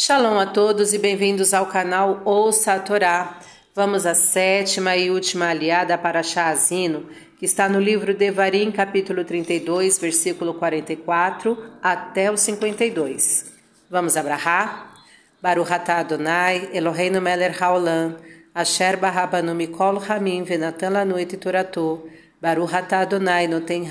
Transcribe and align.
Shalom 0.00 0.38
a 0.38 0.46
todos 0.46 0.92
e 0.94 0.98
bem-vindos 0.98 1.52
ao 1.52 1.66
canal 1.66 2.22
Ouça 2.24 2.74
a 2.74 2.78
Torá. 2.78 3.40
Vamos 3.74 4.06
à 4.06 4.14
sétima 4.14 4.96
e 4.96 5.10
última 5.10 5.48
aliada 5.48 5.98
para 5.98 6.22
Shazino, 6.22 7.08
que 7.36 7.44
está 7.44 7.68
no 7.68 7.80
livro 7.80 8.14
Devarim, 8.14 8.70
capítulo 8.70 9.24
32, 9.24 9.98
versículo 9.98 10.54
44 10.54 11.58
até 11.82 12.30
o 12.30 12.36
52. 12.36 13.52
Vamos 13.90 14.16
abrahar? 14.16 14.94
Baruch 15.42 15.72
atah 15.72 15.98
Adonai, 15.98 16.70
Eloheinu 16.72 17.20
melech 17.20 17.60
haolam, 17.60 18.18
asher 18.54 18.96
barabanu 18.98 19.52
mikol 19.52 19.98
hamim 19.98 20.44
venatan 20.44 20.92
lanu 20.92 21.18
et 21.18 21.36
toratou, 21.36 22.08
Baruch 22.40 22.72
atah 22.72 23.00
Adonai 23.00 23.48
noten. 23.48 23.84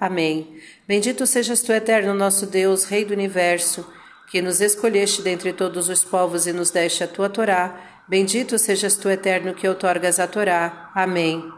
Amém. 0.00 0.56
Bendito 0.88 1.26
sejas 1.26 1.60
tu, 1.60 1.74
eterno 1.74 2.14
nosso 2.14 2.46
Deus, 2.46 2.84
Rei 2.84 3.04
do 3.04 3.12
Universo, 3.12 3.95
que 4.28 4.42
nos 4.42 4.60
escolheste 4.60 5.22
dentre 5.22 5.52
todos 5.52 5.88
os 5.88 6.04
povos 6.04 6.46
e 6.46 6.52
nos 6.52 6.70
deste 6.70 7.04
a 7.04 7.08
tua 7.08 7.28
Torá. 7.28 7.78
Bendito 8.08 8.58
sejas 8.58 8.96
tu, 8.96 9.08
eterno, 9.08 9.54
que 9.54 9.68
outorgas 9.68 10.18
a 10.18 10.26
Torá. 10.26 10.90
Amém. 10.94 11.52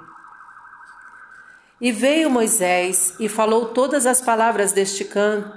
E 1.80 1.92
veio 1.92 2.28
Moisés 2.28 3.14
e 3.20 3.28
falou 3.28 3.66
todas 3.66 4.04
as 4.04 4.20
palavras 4.20 4.72
deste 4.72 5.04
canto, 5.04 5.50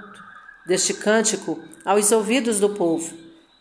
deste 0.66 0.94
cântico 0.94 1.60
aos 1.84 2.12
ouvidos 2.12 2.60
do 2.60 2.70
povo. 2.70 3.12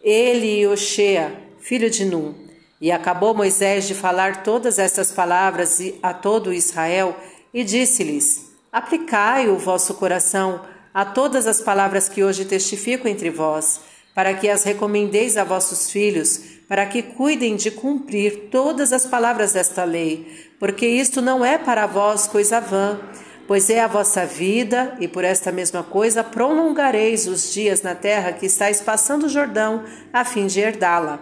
Ele 0.01 0.61
e 0.61 0.67
Oshea, 0.67 1.35
filho 1.59 1.89
de 1.89 2.05
Num. 2.05 2.35
E 2.79 2.91
acabou 2.91 3.33
Moisés 3.33 3.87
de 3.87 3.93
falar 3.93 4.43
todas 4.43 4.79
estas 4.79 5.11
palavras 5.11 5.79
a 6.01 6.13
todo 6.13 6.53
Israel 6.53 7.15
e 7.53 7.63
disse-lhes: 7.63 8.51
Aplicai 8.71 9.49
o 9.49 9.57
vosso 9.57 9.95
coração 9.95 10.61
a 10.93 11.05
todas 11.05 11.47
as 11.47 11.61
palavras 11.61 12.09
que 12.09 12.23
hoje 12.23 12.45
testifico 12.45 13.07
entre 13.07 13.29
vós, 13.29 13.81
para 14.13 14.33
que 14.33 14.49
as 14.49 14.63
recomendeis 14.63 15.37
a 15.37 15.43
vossos 15.43 15.89
filhos, 15.89 16.41
para 16.67 16.85
que 16.85 17.01
cuidem 17.01 17.55
de 17.55 17.71
cumprir 17.71 18.49
todas 18.51 18.93
as 18.93 19.05
palavras 19.05 19.53
desta 19.53 19.83
lei, 19.83 20.51
porque 20.59 20.85
isto 20.85 21.21
não 21.21 21.43
é 21.43 21.57
para 21.57 21.85
vós 21.87 22.27
coisa 22.27 22.59
vã, 22.59 22.99
pois 23.47 23.69
é 23.69 23.81
a 23.81 23.87
vossa 23.87 24.25
vida, 24.25 24.95
e 24.99 25.07
por 25.07 25.23
esta 25.23 25.51
mesma 25.51 25.83
coisa 25.83 26.23
prolongareis 26.23 27.27
os 27.27 27.51
dias 27.53 27.81
na 27.81 27.95
terra 27.95 28.31
que 28.31 28.45
estáis 28.45 28.79
passando 28.79 29.25
o 29.25 29.29
Jordão, 29.29 29.83
a 30.13 30.23
fim 30.23 30.47
de 30.47 30.59
herdá-la. 30.59 31.19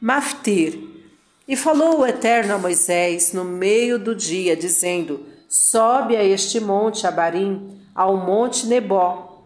Maftir. 0.00 0.78
E 1.46 1.56
falou 1.56 2.00
o 2.00 2.06
Eterno 2.06 2.54
a 2.54 2.58
Moisés 2.58 3.32
no 3.32 3.44
meio 3.44 3.98
do 3.98 4.14
dia, 4.14 4.56
dizendo: 4.56 5.26
Sobe 5.48 6.16
a 6.16 6.24
este 6.24 6.58
monte 6.60 7.06
Abarim, 7.06 7.79
ao 8.00 8.16
monte 8.16 8.66
Nebó, 8.66 9.42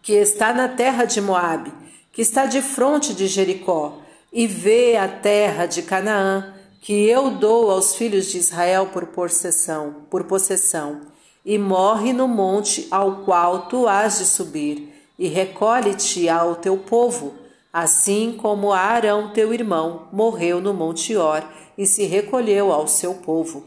que 0.00 0.14
está 0.14 0.54
na 0.54 0.68
terra 0.68 1.04
de 1.04 1.20
Moabe, 1.20 1.70
que 2.10 2.22
está 2.22 2.46
de 2.46 2.62
fronte 2.62 3.12
de 3.12 3.26
Jericó, 3.26 3.98
e 4.32 4.46
vê 4.46 4.96
a 4.96 5.06
terra 5.06 5.66
de 5.66 5.82
Canaã, 5.82 6.54
que 6.80 7.06
eu 7.06 7.30
dou 7.30 7.70
aos 7.70 7.94
filhos 7.94 8.24
de 8.28 8.38
Israel 8.38 8.86
por 8.86 9.08
possessão, 9.08 9.96
por 10.08 10.24
possessão, 10.24 11.02
e 11.44 11.58
morre 11.58 12.14
no 12.14 12.26
monte 12.26 12.88
ao 12.90 13.16
qual 13.16 13.66
tu 13.66 13.86
has 13.86 14.16
de 14.16 14.24
subir, 14.24 14.90
e 15.18 15.28
recolhe-te 15.28 16.26
ao 16.26 16.56
teu 16.56 16.78
povo, 16.78 17.34
assim 17.70 18.32
como 18.32 18.72
Arão 18.72 19.28
teu 19.34 19.52
irmão 19.52 20.08
morreu 20.10 20.58
no 20.58 20.72
monte 20.72 21.14
Or 21.14 21.44
e 21.76 21.84
se 21.84 22.06
recolheu 22.06 22.72
ao 22.72 22.88
seu 22.88 23.12
povo. 23.16 23.62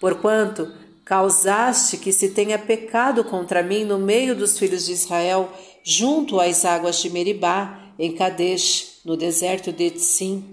Porquanto 0.00 0.72
Causaste 1.04 1.96
que 1.96 2.12
se 2.12 2.28
tenha 2.28 2.58
pecado 2.58 3.24
contra 3.24 3.62
mim 3.62 3.84
no 3.84 3.98
meio 3.98 4.36
dos 4.36 4.58
filhos 4.58 4.86
de 4.86 4.92
Israel, 4.92 5.50
junto 5.82 6.40
às 6.40 6.64
águas 6.64 7.02
de 7.02 7.10
Meribá, 7.10 7.92
em 7.98 8.12
Kadesh, 8.12 9.00
no 9.04 9.16
deserto 9.16 9.72
de 9.72 9.90
Tsim. 9.90 10.44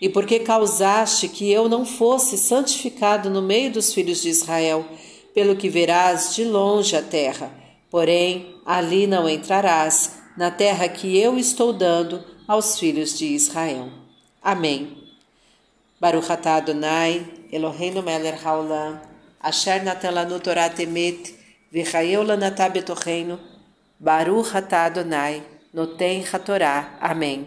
E 0.00 0.08
porque 0.08 0.38
causaste 0.38 1.28
que 1.28 1.50
eu 1.50 1.68
não 1.68 1.84
fosse 1.84 2.38
santificado 2.38 3.28
no 3.28 3.42
meio 3.42 3.72
dos 3.72 3.92
filhos 3.92 4.22
de 4.22 4.30
Israel, 4.30 4.86
pelo 5.34 5.56
que 5.56 5.68
verás 5.68 6.34
de 6.34 6.44
longe 6.44 6.96
a 6.96 7.02
terra, 7.02 7.50
porém 7.90 8.54
ali 8.64 9.06
não 9.06 9.28
entrarás, 9.28 10.18
na 10.36 10.50
terra 10.50 10.88
que 10.88 11.18
eu 11.18 11.36
estou 11.36 11.72
dando 11.72 12.24
aos 12.46 12.78
filhos 12.78 13.18
de 13.18 13.26
Israel. 13.26 13.90
Amém. 14.42 14.96
Baruch 16.00 16.32
atah 16.32 16.56
Adonai, 16.56 17.26
Eloheinu 17.52 18.02
haolam, 18.42 19.09
Asher 19.40 19.82
natan 19.82 20.10
lanu 20.12 20.38
Torah 20.38 20.68
temet, 20.68 21.34
v'chayeu 21.72 22.22
lanatá 22.22 22.68
betocheinu, 22.68 23.40
Baruch 23.98 24.56
atah 24.56 24.84
Adonai, 24.84 25.42
noten 25.72 26.24
hatorá. 26.32 26.96
Amém. 27.00 27.46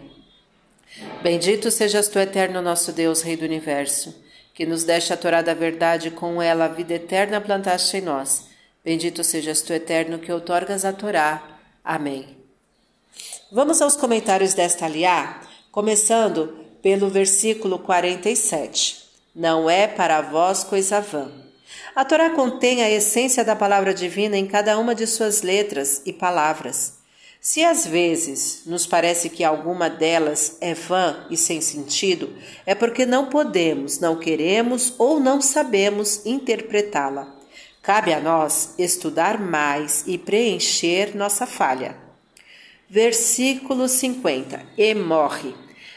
Bendito 1.22 1.70
sejas 1.70 2.08
tu, 2.08 2.18
eterno 2.18 2.62
nosso 2.62 2.92
Deus, 2.92 3.22
Rei 3.22 3.36
do 3.36 3.44
Universo, 3.44 4.14
que 4.54 4.64
nos 4.64 4.84
deste 4.84 5.12
a 5.12 5.16
Torá 5.16 5.42
da 5.42 5.54
verdade, 5.54 6.10
com 6.10 6.40
ela 6.40 6.66
a 6.66 6.68
vida 6.68 6.94
eterna 6.94 7.40
plantaste 7.40 7.96
em 7.96 8.00
nós. 8.00 8.48
Bendito 8.84 9.24
sejas 9.24 9.62
tu, 9.62 9.72
eterno, 9.72 10.18
que 10.18 10.32
outorgas 10.32 10.84
a 10.84 10.92
Torá. 10.92 11.42
Amém. 11.84 12.36
Vamos 13.50 13.82
aos 13.82 13.96
comentários 13.96 14.54
desta 14.54 14.86
aliá, 14.86 15.40
começando 15.72 16.56
pelo 16.82 17.08
versículo 17.08 17.78
47. 17.78 19.04
Não 19.34 19.68
é 19.68 19.88
para 19.88 20.20
vós 20.20 20.62
coisa 20.62 21.00
vã. 21.00 21.43
A 21.94 22.04
Torá 22.04 22.30
contém 22.30 22.82
a 22.82 22.90
essência 22.90 23.44
da 23.44 23.54
palavra 23.54 23.94
divina 23.94 24.36
em 24.36 24.46
cada 24.46 24.76
uma 24.76 24.96
de 24.96 25.06
suas 25.06 25.42
letras 25.42 26.02
e 26.04 26.12
palavras. 26.12 26.94
Se 27.40 27.62
às 27.62 27.86
vezes 27.86 28.62
nos 28.66 28.84
parece 28.84 29.30
que 29.30 29.44
alguma 29.44 29.88
delas 29.88 30.56
é 30.60 30.74
vã 30.74 31.24
e 31.30 31.36
sem 31.36 31.60
sentido, 31.60 32.32
é 32.66 32.74
porque 32.74 33.06
não 33.06 33.26
podemos, 33.26 34.00
não 34.00 34.16
queremos 34.16 34.92
ou 34.98 35.20
não 35.20 35.40
sabemos 35.40 36.26
interpretá-la. 36.26 37.32
Cabe 37.80 38.12
a 38.12 38.18
nós 38.18 38.74
estudar 38.76 39.38
mais 39.38 40.02
e 40.04 40.18
preencher 40.18 41.14
nossa 41.14 41.46
falha. 41.46 41.96
Versículo 42.90 43.86
50: 43.86 44.60
E 44.76 44.94
morre. 44.94 45.54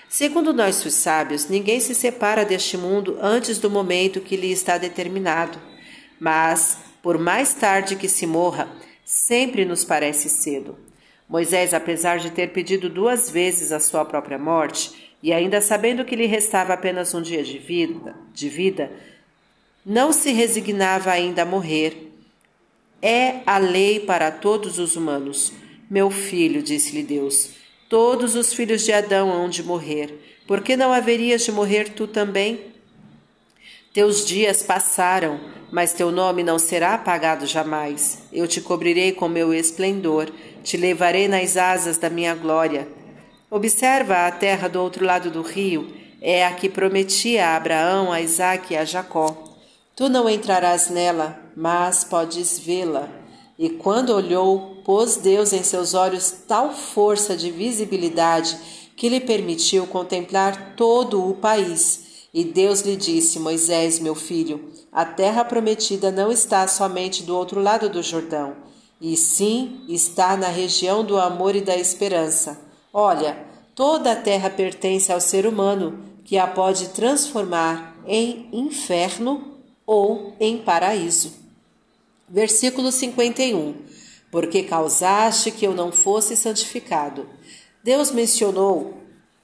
Segundo 0.07 0.53
nossos 0.53 0.93
sábios, 0.93 1.47
ninguém 1.49 1.79
se 1.79 1.95
separa 1.95 2.45
deste 2.45 2.77
mundo 2.77 3.17
antes 3.19 3.57
do 3.57 3.69
momento 3.69 4.21
que 4.21 4.35
lhe 4.35 4.51
está 4.51 4.77
determinado. 4.77 5.76
Mas, 6.19 6.77
por 7.01 7.17
mais 7.17 7.53
tarde 7.53 7.95
que 7.95 8.09
se 8.09 8.25
morra, 8.25 8.67
sempre 9.05 9.65
nos 9.65 9.85
parece 9.85 10.29
cedo. 10.29 10.77
Moisés, 11.29 11.73
apesar 11.73 12.19
de 12.19 12.31
ter 12.31 12.51
pedido 12.51 12.89
duas 12.89 13.29
vezes 13.29 13.71
a 13.71 13.79
sua 13.79 14.05
própria 14.05 14.37
morte, 14.37 15.11
e 15.21 15.33
ainda 15.33 15.61
sabendo 15.61 16.05
que 16.05 16.15
lhe 16.15 16.25
restava 16.25 16.73
apenas 16.73 17.13
um 17.13 17.21
dia 17.21 17.43
de 17.43 17.57
vida, 17.57 18.15
de 18.33 18.49
vida 18.49 18.91
não 19.85 20.11
se 20.11 20.31
resignava 20.31 21.11
ainda 21.11 21.43
a 21.43 21.45
morrer. 21.45 22.11
É 23.01 23.35
a 23.45 23.57
lei 23.57 24.01
para 24.01 24.29
todos 24.29 24.79
os 24.79 24.97
humanos. 24.97 25.53
Meu 25.89 26.11
filho, 26.11 26.61
disse-lhe 26.61 27.03
Deus, 27.03 27.51
todos 27.87 28.35
os 28.35 28.53
filhos 28.53 28.83
de 28.83 28.91
Adão 28.91 29.31
hão 29.31 29.47
de 29.47 29.63
morrer. 29.63 30.41
Por 30.45 30.61
que 30.61 30.75
não 30.75 30.91
haverias 30.91 31.45
de 31.45 31.53
morrer 31.53 31.89
tu 31.89 32.05
também? 32.05 32.59
Teus 33.97 34.23
dias 34.23 34.61
passaram, 34.61 35.39
mas 35.71 35.91
teu 35.91 36.11
nome 36.11 36.43
não 36.43 36.59
será 36.59 36.93
apagado 36.93 37.47
jamais. 37.47 38.19
Eu 38.31 38.47
te 38.47 38.61
cobrirei 38.61 39.11
com 39.11 39.27
meu 39.27 39.51
esplendor, 39.51 40.29
te 40.63 40.77
levarei 40.77 41.27
nas 41.27 41.57
asas 41.57 41.97
da 41.97 42.07
minha 42.07 42.35
glória. 42.35 42.87
Observa 43.49 44.27
a 44.27 44.31
terra 44.31 44.67
do 44.67 44.79
outro 44.79 45.03
lado 45.03 45.31
do 45.31 45.41
rio, 45.41 45.91
é 46.21 46.45
a 46.45 46.51
que 46.51 46.69
prometi 46.69 47.39
a 47.39 47.55
Abraão, 47.55 48.11
a 48.11 48.21
Isaque 48.21 48.75
e 48.75 48.77
a 48.77 48.85
Jacó. 48.85 49.35
Tu 49.95 50.07
não 50.07 50.29
entrarás 50.29 50.91
nela, 50.91 51.35
mas 51.55 52.03
podes 52.03 52.59
vê-la. 52.59 53.09
E 53.57 53.67
quando 53.67 54.11
olhou, 54.11 54.79
pôs 54.85 55.17
Deus 55.17 55.53
em 55.53 55.63
seus 55.63 55.95
olhos 55.95 56.29
tal 56.47 56.71
força 56.71 57.35
de 57.35 57.49
visibilidade 57.49 58.59
que 58.95 59.09
lhe 59.09 59.19
permitiu 59.19 59.87
contemplar 59.87 60.75
todo 60.75 61.27
o 61.27 61.33
país 61.33 62.05
e 62.33 62.43
Deus 62.43 62.81
lhe 62.81 62.95
disse: 62.95 63.39
Moisés, 63.39 63.99
meu 63.99 64.15
filho, 64.15 64.71
a 64.91 65.05
terra 65.05 65.43
prometida 65.43 66.11
não 66.11 66.31
está 66.31 66.67
somente 66.67 67.23
do 67.23 67.35
outro 67.35 67.61
lado 67.61 67.89
do 67.89 68.03
Jordão, 68.03 68.55
e 68.99 69.15
sim 69.15 69.85
está 69.87 70.35
na 70.35 70.47
região 70.47 71.03
do 71.03 71.17
amor 71.17 71.55
e 71.55 71.61
da 71.61 71.75
esperança. 71.75 72.59
Olha, 72.93 73.45
toda 73.75 74.11
a 74.11 74.15
terra 74.15 74.49
pertence 74.49 75.11
ao 75.11 75.21
ser 75.21 75.45
humano, 75.45 76.03
que 76.23 76.37
a 76.37 76.47
pode 76.47 76.89
transformar 76.89 77.95
em 78.05 78.49
inferno 78.51 79.57
ou 79.85 80.33
em 80.39 80.57
paraíso. 80.57 81.31
Versículo 82.27 82.91
51. 82.91 83.75
Porque 84.29 84.63
causaste 84.63 85.51
que 85.51 85.65
eu 85.65 85.73
não 85.73 85.91
fosse 85.91 86.35
santificado. 86.35 87.29
Deus 87.81 88.11
mencionou 88.11 88.97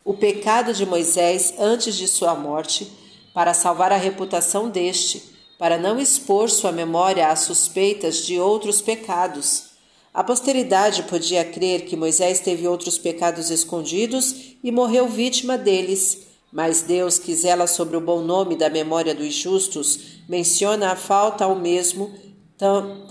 o 0.06 0.14
pecado 0.14 0.74
de 0.74 0.86
Moisés 0.86 1.54
antes 1.58 1.96
de 1.96 2.08
sua 2.08 2.36
morte, 2.36 2.92
para 3.34 3.54
salvar 3.54 3.92
a 3.92 3.98
reputação 3.98 4.70
deste, 4.70 5.24
para 5.58 5.78
não 5.78 6.00
expor 6.00 6.50
sua 6.50 6.72
memória 6.72 7.30
às 7.30 7.40
suspeitas 7.40 8.18
de 8.26 8.40
outros 8.40 8.82
pecados. 8.82 9.74
A 10.14 10.24
posteridade 10.24 11.04
podia 11.04 11.44
crer 11.44 11.86
que 11.86 11.96
Moisés 11.96 12.40
teve 12.40 12.68
outros 12.68 12.98
pecados 12.98 13.50
escondidos 13.50 14.56
e 14.64 14.72
morreu 14.72 15.08
vítima 15.08 15.58
deles. 15.58 16.28
Mas 16.52 16.84
Deus, 16.84 17.18
que 17.18 17.34
zela 17.34 17.66
sobre 17.66 17.98
o 17.98 18.02
bom 18.02 18.22
nome 18.22 18.56
da 18.56 18.70
memória 18.70 19.16
dos 19.16 19.34
justos, 19.34 20.20
menciona 20.30 20.92
a 20.92 20.96
falta 20.96 21.46
ao 21.46 21.56
mesmo, 21.56 22.14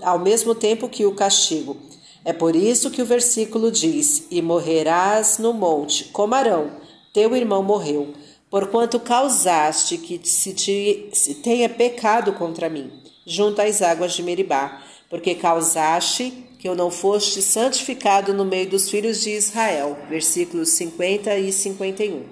ao 0.01 0.19
mesmo 0.19 0.55
tempo 0.55 0.87
que 0.87 1.05
o 1.05 1.13
castigo. 1.13 1.75
É 2.23 2.31
por 2.31 2.55
isso 2.55 2.89
que 2.89 3.01
o 3.01 3.05
versículo 3.05 3.69
diz: 3.69 4.27
E 4.31 4.41
morrerás 4.41 5.39
no 5.39 5.51
monte, 5.51 6.05
como 6.05 6.35
Arão, 6.35 6.82
teu 7.13 7.35
irmão 7.35 7.61
morreu, 7.61 8.13
porquanto 8.49 8.99
causaste 8.99 9.97
que 9.97 10.19
se, 10.23 10.53
te, 10.53 11.09
se 11.13 11.35
tenha 11.35 11.69
pecado 11.69 12.33
contra 12.33 12.69
mim, 12.69 12.91
junto 13.25 13.61
às 13.61 13.81
águas 13.81 14.13
de 14.13 14.23
Meribá, 14.23 14.81
porque 15.09 15.35
causaste 15.35 16.33
que 16.57 16.67
eu 16.67 16.75
não 16.75 16.89
foste 16.89 17.41
santificado 17.41 18.33
no 18.33 18.45
meio 18.45 18.69
dos 18.69 18.89
filhos 18.89 19.21
de 19.21 19.31
Israel. 19.31 19.97
Versículos 20.09 20.69
50 20.69 21.37
e 21.37 21.51
51. 21.51 22.23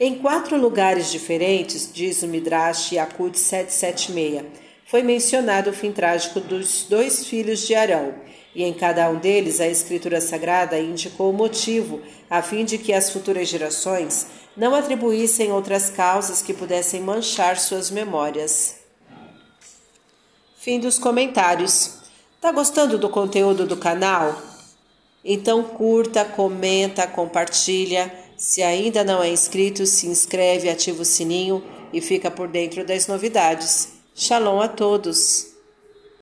Em 0.00 0.16
quatro 0.16 0.56
lugares 0.56 1.10
diferentes, 1.10 1.90
diz 1.92 2.22
o 2.22 2.28
Midrash 2.28 2.92
Yakut 2.92 3.38
776, 3.38 4.44
foi 4.84 5.02
mencionado 5.02 5.70
o 5.70 5.72
fim 5.72 5.90
trágico 5.90 6.40
dos 6.40 6.86
dois 6.88 7.26
filhos 7.26 7.66
de 7.66 7.74
Arão, 7.74 8.14
e 8.54 8.64
em 8.64 8.72
cada 8.72 9.08
um 9.10 9.16
deles 9.18 9.60
a 9.60 9.66
Escritura 9.66 10.20
Sagrada 10.20 10.78
indicou 10.78 11.30
o 11.30 11.36
motivo, 11.36 12.00
a 12.28 12.42
fim 12.42 12.64
de 12.64 12.78
que 12.78 12.92
as 12.92 13.10
futuras 13.10 13.48
gerações 13.48 14.26
não 14.56 14.74
atribuíssem 14.74 15.52
outras 15.52 15.90
causas 15.90 16.42
que 16.42 16.52
pudessem 16.52 17.00
manchar 17.00 17.58
suas 17.58 17.90
memórias. 17.90 18.76
Fim 20.56 20.80
dos 20.80 20.98
comentários. 20.98 21.98
Tá 22.40 22.50
gostando 22.52 22.98
do 22.98 23.08
conteúdo 23.08 23.66
do 23.66 23.76
canal? 23.76 24.40
Então 25.24 25.62
curta, 25.62 26.24
comenta, 26.24 27.06
compartilha. 27.06 28.12
Se 28.36 28.62
ainda 28.62 29.02
não 29.04 29.22
é 29.22 29.28
inscrito, 29.28 29.86
se 29.86 30.06
inscreve, 30.06 30.68
ativa 30.68 31.02
o 31.02 31.04
sininho 31.04 31.62
e 31.92 32.00
fica 32.00 32.30
por 32.30 32.48
dentro 32.48 32.84
das 32.84 33.06
novidades. 33.06 33.88
Shalom 34.14 34.60
a 34.60 34.68
todos! 34.68 35.57